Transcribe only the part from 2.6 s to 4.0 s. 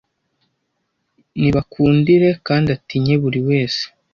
atinye buri wese